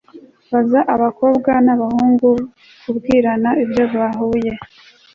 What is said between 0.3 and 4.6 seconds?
baza abakobwa n'abahungu kubwirana ibyo bahuye